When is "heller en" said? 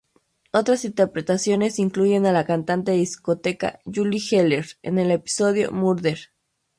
4.19-4.97